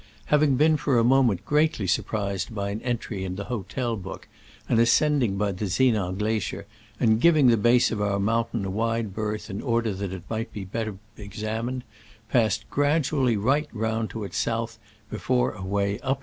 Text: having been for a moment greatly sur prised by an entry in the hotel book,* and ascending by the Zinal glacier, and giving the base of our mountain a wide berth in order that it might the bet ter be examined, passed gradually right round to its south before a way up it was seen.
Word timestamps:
having 0.33 0.55
been 0.55 0.77
for 0.77 0.97
a 0.97 1.03
moment 1.03 1.45
greatly 1.45 1.85
sur 1.85 2.01
prised 2.01 2.55
by 2.55 2.71
an 2.71 2.81
entry 2.81 3.23
in 3.23 3.35
the 3.35 3.43
hotel 3.43 3.95
book,* 3.95 4.27
and 4.67 4.79
ascending 4.79 5.37
by 5.37 5.51
the 5.51 5.65
Zinal 5.67 6.11
glacier, 6.17 6.65
and 6.99 7.21
giving 7.21 7.45
the 7.49 7.55
base 7.55 7.91
of 7.91 8.01
our 8.01 8.17
mountain 8.17 8.65
a 8.65 8.71
wide 8.71 9.13
berth 9.13 9.47
in 9.47 9.61
order 9.61 9.93
that 9.93 10.11
it 10.11 10.23
might 10.27 10.53
the 10.53 10.65
bet 10.65 10.87
ter 10.87 10.95
be 11.15 11.21
examined, 11.21 11.83
passed 12.29 12.67
gradually 12.67 13.37
right 13.37 13.69
round 13.71 14.09
to 14.09 14.23
its 14.23 14.37
south 14.39 14.79
before 15.11 15.51
a 15.51 15.61
way 15.61 15.99
up 15.99 16.07
it 16.09 16.09
was 16.09 16.15
seen. 16.15 16.17